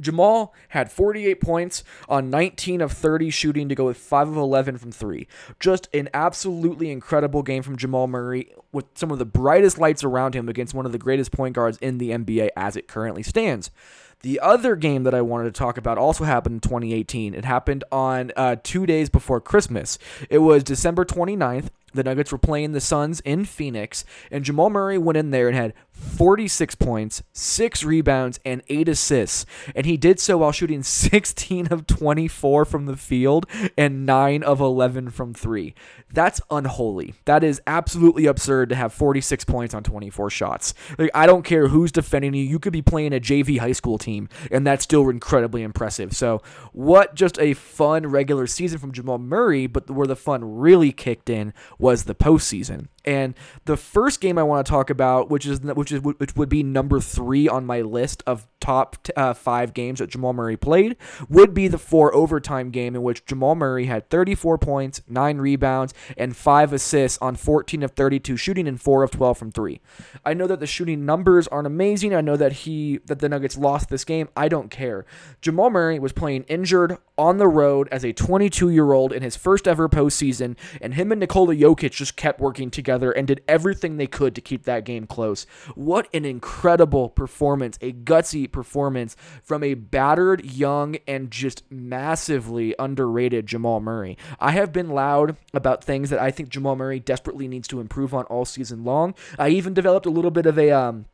[0.00, 4.78] Jamal had 48 points on 19 of 30 shooting to go with 5 of 11
[4.78, 5.26] from 3.
[5.60, 10.34] Just an absolutely incredible game from Jamal Murray with some of the brightest lights around
[10.34, 13.70] him against one of the greatest point guards in the NBA as it currently stands.
[14.22, 17.34] The other game that I wanted to talk about also happened in 2018.
[17.34, 19.96] It happened on uh, two days before Christmas.
[20.28, 21.68] It was December 29th.
[21.94, 25.56] The Nuggets were playing the Suns in Phoenix, and Jamal Murray went in there and
[25.56, 29.46] had 46 points, 6 rebounds, and 8 assists.
[29.74, 34.60] And he did so while shooting 16 of 24 from the field and 9 of
[34.60, 35.74] 11 from 3.
[36.12, 37.14] That's unholy.
[37.24, 40.74] That is absolutely absurd to have 46 points on 24 shots.
[40.98, 42.42] Like I don't care who's defending you.
[42.42, 46.14] You could be playing a JV high school team and that's still incredibly impressive.
[46.14, 46.42] So,
[46.72, 51.28] what just a fun regular season from Jamal Murray, but where the fun really kicked
[51.28, 52.88] in was the postseason.
[53.04, 53.34] And
[53.64, 56.62] the first game I want to talk about, which is which is which would be
[56.62, 60.96] number three on my list of top uh, five games that Jamal Murray played,
[61.28, 65.94] would be the four overtime game in which Jamal Murray had 34 points, nine rebounds,
[66.16, 69.80] and five assists on 14 of 32 shooting and four of 12 from three.
[70.26, 72.14] I know that the shooting numbers aren't amazing.
[72.14, 74.28] I know that he that the Nuggets lost this game.
[74.36, 75.06] I don't care.
[75.40, 79.36] Jamal Murray was playing injured on the road as a 22 year old in his
[79.36, 83.96] first ever postseason, and him and Nikola Jokic just kept working together and did everything
[83.96, 85.46] they could to keep that game close.
[85.74, 93.46] What an incredible performance, a gutsy performance from a battered, young, and just massively underrated
[93.46, 94.16] Jamal Murray.
[94.40, 98.14] I have been loud about things that I think Jamal Murray desperately needs to improve
[98.14, 99.14] on all season long.
[99.38, 101.06] I even developed a little bit of a um,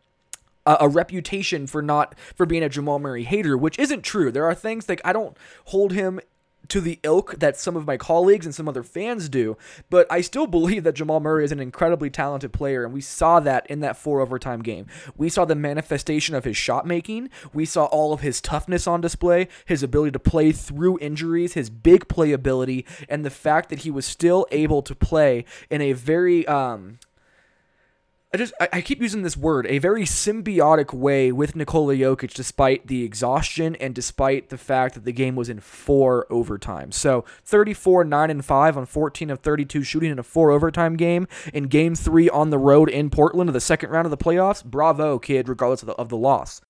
[0.67, 4.33] a reputation for not for being a Jamal Murray hater, which isn't true.
[4.33, 6.21] There are things like I don't hold him
[6.69, 9.57] to the ilk that some of my colleagues and some other fans do,
[9.91, 13.41] but I still believe that Jamal Murray is an incredibly talented player, and we saw
[13.41, 14.87] that in that four overtime game.
[15.17, 19.01] We saw the manifestation of his shot making, we saw all of his toughness on
[19.01, 23.91] display, his ability to play through injuries, his big playability, and the fact that he
[23.91, 26.99] was still able to play in a very um,
[28.35, 32.89] I just I, keep using this word a very symbiotic way with Nikola Jokic, despite
[32.89, 36.91] the exhaustion and despite the fact that the game was in four overtime.
[36.91, 41.29] So 34, nine and five on 14 of 32 shooting in a four overtime game
[41.53, 44.65] in Game Three on the road in Portland of the second round of the playoffs.
[44.65, 46.61] Bravo, kid, regardless of the, of the loss.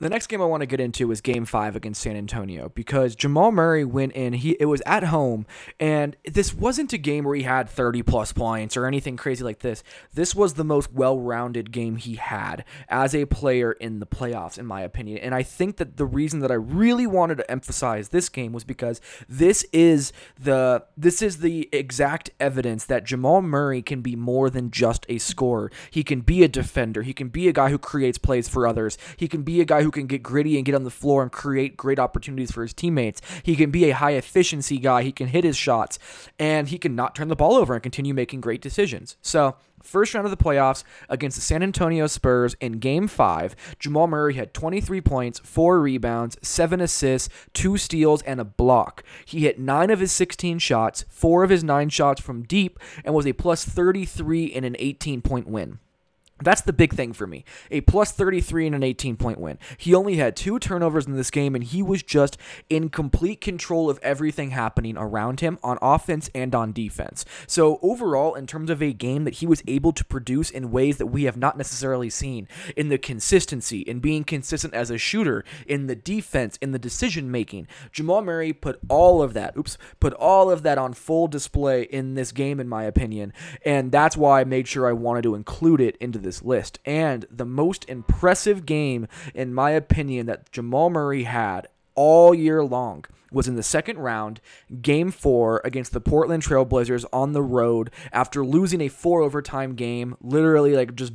[0.00, 3.16] The next game I want to get into is game five against San Antonio because
[3.16, 4.32] Jamal Murray went in.
[4.32, 5.44] He it was at home,
[5.80, 9.58] and this wasn't a game where he had 30 plus points or anything crazy like
[9.58, 9.82] this.
[10.14, 14.66] This was the most well-rounded game he had as a player in the playoffs, in
[14.66, 15.18] my opinion.
[15.18, 18.62] And I think that the reason that I really wanted to emphasize this game was
[18.62, 24.48] because this is the this is the exact evidence that Jamal Murray can be more
[24.48, 25.72] than just a scorer.
[25.90, 27.02] He can be a defender.
[27.02, 28.96] He can be a guy who creates plays for others.
[29.16, 31.22] He can be a guy who who can get gritty and get on the floor
[31.22, 33.22] and create great opportunities for his teammates.
[33.42, 35.02] He can be a high efficiency guy.
[35.02, 35.98] He can hit his shots
[36.38, 39.16] and he can not turn the ball over and continue making great decisions.
[39.22, 44.08] So, First round of the playoffs against the San Antonio Spurs in game five, Jamal
[44.08, 49.04] Murray had 23 points, four rebounds, seven assists, two steals, and a block.
[49.24, 53.14] He hit nine of his 16 shots, four of his nine shots from deep, and
[53.14, 55.78] was a plus 33 in an 18 point win.
[56.42, 57.44] That's the big thing for me.
[57.70, 59.58] A plus 33 and an 18 point win.
[59.76, 62.36] He only had two turnovers in this game, and he was just
[62.70, 67.24] in complete control of everything happening around him on offense and on defense.
[67.46, 70.98] So, overall, in terms of a game that he was able to produce in ways
[70.98, 75.44] that we have not necessarily seen, in the consistency, in being consistent as a shooter,
[75.66, 80.12] in the defense, in the decision making, Jamal Murray put all of that, oops, put
[80.14, 83.32] all of that on full display in this game, in my opinion.
[83.64, 86.78] And that's why I made sure I wanted to include it into the this list.
[86.84, 93.04] And the most impressive game, in my opinion, that Jamal Murray had all year long
[93.32, 94.40] was in the second round,
[94.80, 100.16] game four against the Portland Trailblazers on the road after losing a four overtime game,
[100.20, 101.12] literally like just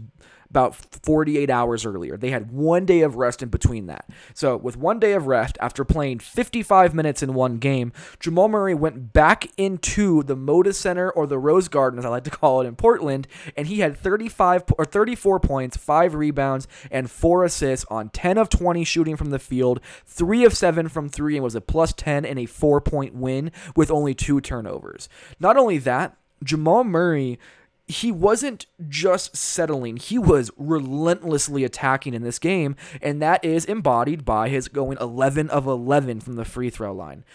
[0.54, 2.16] about 48 hours earlier.
[2.16, 4.08] They had one day of rest in between that.
[4.36, 8.76] So, with one day of rest, after playing 55 minutes in one game, Jamal Murray
[8.76, 12.62] went back into the Moda Center or the Rose Garden, as I like to call
[12.62, 13.28] it in Portland,
[13.58, 18.50] and he had 35 or 34 points, five rebounds, and four assists on 10 of
[18.50, 22.26] 20 shooting from the field, three of seven from three, and was a plus 10
[22.26, 25.10] in a four point win with only two turnovers.
[25.40, 27.40] Not only that, Jamal Murray
[27.88, 34.24] he wasn't just settling, he was relentlessly attacking in this game, and that is embodied
[34.24, 37.26] by his going 11 of 11 from the free throw line.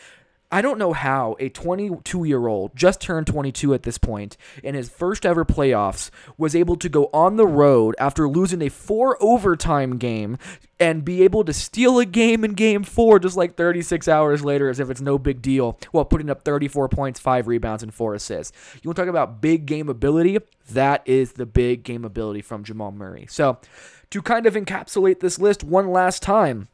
[0.51, 4.75] I don't know how a 22 year old, just turned 22 at this point, in
[4.75, 9.23] his first ever playoffs, was able to go on the road after losing a four
[9.23, 10.39] overtime game
[10.81, 14.71] and be able to steal a game in game four just like 36 hours later
[14.71, 18.15] as if it's no big deal while putting up 34 points, five rebounds, and four
[18.15, 18.57] assists.
[18.83, 20.39] You want to talk about big game ability?
[20.71, 23.27] That is the big game ability from Jamal Murray.
[23.29, 23.59] So,
[24.11, 26.69] to kind of encapsulate this list one last time,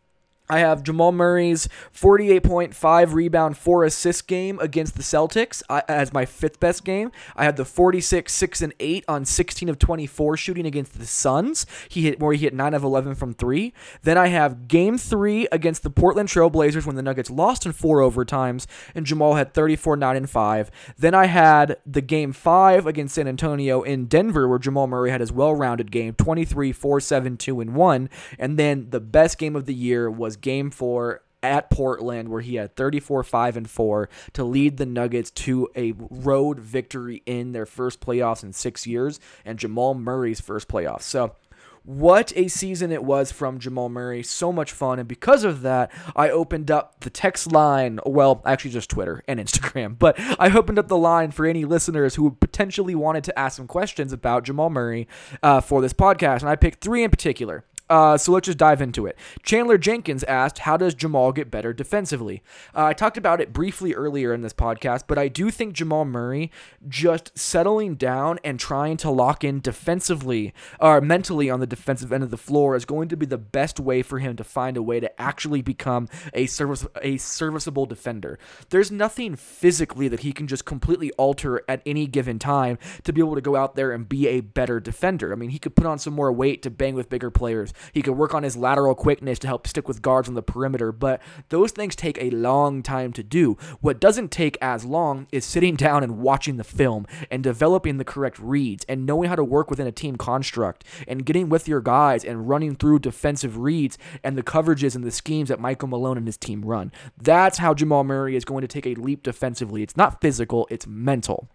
[0.49, 6.61] I have Jamal Murray's 48.5 rebound, 4 assist game against the Celtics as my fifth
[6.61, 7.11] best game.
[7.35, 11.65] I had the 46, 6 and 8 on 16 of 24 shooting against the Suns.
[11.89, 13.73] He hit where he hit 9 of 11 from 3.
[14.03, 18.01] Then I have game 3 against the Portland Trailblazers when the Nuggets lost in 4
[18.01, 20.71] overtimes and Jamal had 34, 9 and 5.
[20.99, 25.21] Then I had the game 5 against San Antonio in Denver where Jamal Murray had
[25.23, 28.11] his well-rounded game, 23, 4, 7, 2 and 1.
[28.39, 32.41] And then the best game of the year was was game four at Portland, where
[32.41, 37.53] he had 34, 5, and 4 to lead the Nuggets to a road victory in
[37.53, 41.03] their first playoffs in six years and Jamal Murray's first playoffs.
[41.03, 41.37] So,
[41.82, 44.22] what a season it was from Jamal Murray.
[44.22, 44.99] So much fun.
[44.99, 48.01] And because of that, I opened up the text line.
[48.07, 49.99] Well, actually, just Twitter and Instagram.
[50.05, 53.66] But I opened up the line for any listeners who potentially wanted to ask some
[53.66, 55.09] questions about Jamal Murray
[55.43, 56.41] uh, for this podcast.
[56.41, 57.66] And I picked three in particular.
[57.91, 59.16] Uh, so let's just dive into it.
[59.43, 62.43] Chandler Jenkins asked, How does Jamal get better defensively?
[62.74, 66.05] Uh, I talked about it briefly earlier in this podcast, but I do think Jamal
[66.05, 66.51] Murray
[66.89, 72.24] just settling down and trying to lock in defensively or mentally on the defensive end
[72.24, 74.82] of the floor is going to be the best way for him to find a
[74.82, 78.39] way to actually become a service a serviceable defender.
[78.70, 83.20] There's nothing physically that he can just completely alter at any given time to be
[83.20, 85.32] able to go out there and be a better defender.
[85.32, 87.72] I mean, he could put on some more weight to bang with bigger players.
[87.93, 90.93] He could work on his lateral quickness to help stick with guards on the perimeter,
[90.93, 93.57] but those things take a long time to do.
[93.80, 98.05] What doesn't take as long is sitting down and watching the film and developing the
[98.05, 101.80] correct reads and knowing how to work within a team construct and getting with your
[101.80, 106.16] guys and running through defensive reads and the coverages and the schemes that Michael Malone
[106.16, 106.93] and his team run.
[107.20, 109.82] That's how Jamal Murray is going to take a leap defensively.
[109.82, 111.49] It's not physical, it's mental.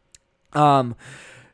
[0.53, 0.95] Um,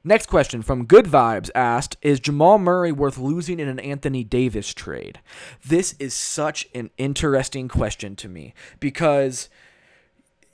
[0.08, 4.72] Next question from Good Vibes asked Is Jamal Murray worth losing in an Anthony Davis
[4.72, 5.20] trade?
[5.66, 9.50] This is such an interesting question to me because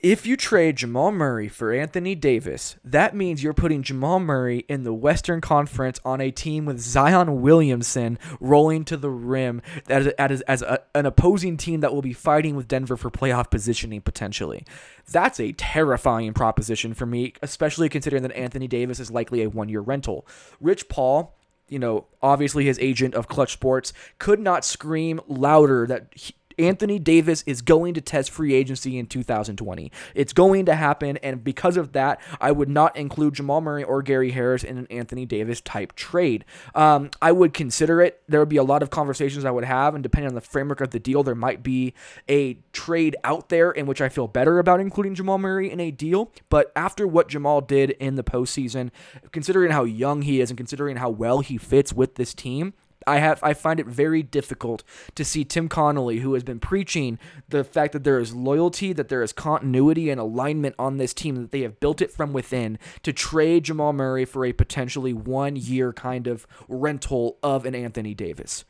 [0.02, 4.82] if you trade Jamal Murray for Anthony Davis, that means you're putting Jamal Murray in
[4.82, 10.40] the Western Conference on a team with Zion Williamson rolling to the rim as, as,
[10.42, 14.66] as a, an opposing team that will be fighting with Denver for playoff positioning potentially.
[15.08, 19.68] That's a terrifying proposition for me, especially considering that Anthony Davis is likely a one
[19.68, 20.26] year rental.
[20.60, 21.32] Rich Paul
[21.68, 26.12] you know, obviously his agent of Clutch Sports, could not scream louder that
[26.58, 29.90] Anthony Davis is going to test free agency in 2020.
[30.14, 34.02] It's going to happen, and because of that, I would not include Jamal Murray or
[34.02, 36.44] Gary Harris in an Anthony Davis type trade.
[36.74, 38.22] Um, I would consider it.
[38.28, 40.80] There would be a lot of conversations I would have, and depending on the framework
[40.80, 41.94] of the deal, there might be
[42.28, 45.90] a trade out there in which I feel better about including Jamal Murray in a
[45.90, 46.32] deal.
[46.48, 48.90] But after what Jamal did in the postseason,
[49.32, 52.74] considering how young he is and considering how well he fits with this team,
[53.06, 54.82] I have I find it very difficult
[55.14, 59.08] to see Tim Connolly, who has been preaching the fact that there is loyalty, that
[59.08, 62.78] there is continuity and alignment on this team, that they have built it from within,
[63.02, 68.14] to trade Jamal Murray for a potentially one year kind of rental of an Anthony
[68.14, 68.64] Davis.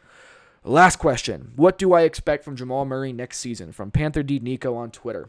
[0.65, 1.53] Last question.
[1.57, 3.73] What do I expect from Jamal Murray next season?
[3.73, 5.29] From Panther D Nico on Twitter.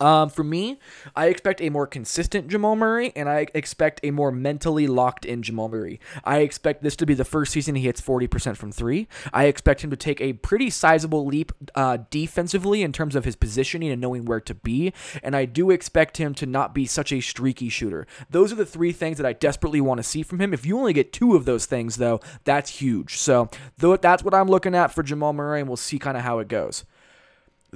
[0.00, 0.78] Um, for me,
[1.16, 5.42] I expect a more consistent Jamal Murray, and I expect a more mentally locked in
[5.42, 5.98] Jamal Murray.
[6.24, 9.08] I expect this to be the first season he hits 40% from three.
[9.32, 13.34] I expect him to take a pretty sizable leap uh, defensively in terms of his
[13.34, 14.92] positioning and knowing where to be,
[15.22, 18.06] and I do expect him to not be such a streaky shooter.
[18.30, 20.54] Those are the three things that I desperately want to see from him.
[20.54, 23.16] If you only get two of those things, though, that's huge.
[23.16, 26.38] So, that's what I'm looking at for Jamal Murray, and we'll see kind of how
[26.38, 26.84] it goes.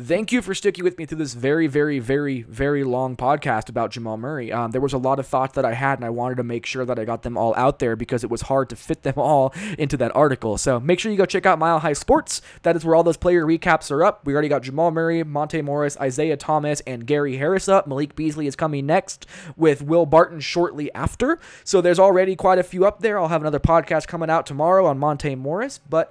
[0.01, 3.91] Thank you for sticking with me through this very, very, very, very long podcast about
[3.91, 4.51] Jamal Murray.
[4.51, 6.65] Um, there was a lot of thoughts that I had, and I wanted to make
[6.65, 9.17] sure that I got them all out there because it was hard to fit them
[9.19, 10.57] all into that article.
[10.57, 12.41] So make sure you go check out Mile High Sports.
[12.63, 14.25] That is where all those player recaps are up.
[14.25, 17.87] We already got Jamal Murray, Monte Morris, Isaiah Thomas, and Gary Harris up.
[17.87, 19.27] Malik Beasley is coming next
[19.59, 21.39] with Will Barton shortly after.
[21.65, 23.19] So there's already quite a few up there.
[23.19, 26.11] I'll have another podcast coming out tomorrow on Monte Morris, but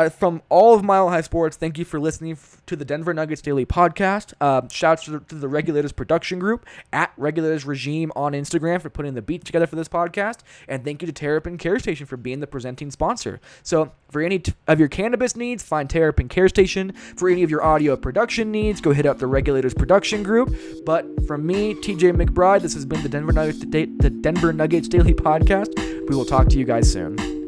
[0.00, 3.12] uh, from all of Mile High Sports, thank you for listening f- to the Denver
[3.12, 4.32] Nuggets Daily Podcast.
[4.40, 8.88] Uh, shouts to the, to the, Regulators Production Group at Regulators Regime on Instagram for
[8.88, 10.38] putting the beat together for this podcast.
[10.68, 13.40] And thank you to Terrapin Care Station for being the presenting sponsor.
[13.62, 16.92] So, for any t- of your cannabis needs, find Terrapin Care Station.
[17.16, 20.54] For any of your audio production needs, go hit up the Regulators Production Group.
[20.86, 23.86] But from me, TJ McBride, this has been the Denver Nuggets, the
[24.20, 25.78] Denver Nuggets Daily Podcast.
[26.08, 27.39] We will talk to you guys soon.